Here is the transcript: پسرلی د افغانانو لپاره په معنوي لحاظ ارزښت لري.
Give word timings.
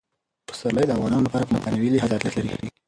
پسرلی 0.47 0.83
د 0.87 0.91
افغانانو 0.95 1.25
لپاره 1.27 1.47
په 1.49 1.53
معنوي 1.63 1.87
لحاظ 1.91 2.11
ارزښت 2.13 2.37
لري. 2.49 2.67